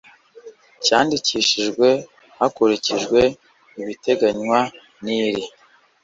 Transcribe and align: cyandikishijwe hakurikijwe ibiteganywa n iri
cyandikishijwe 0.83 1.89
hakurikijwe 2.39 3.19
ibiteganywa 3.81 4.59
n 5.03 5.05
iri 5.21 5.43